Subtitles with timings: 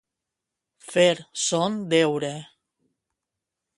[0.93, 2.33] Fer son deure.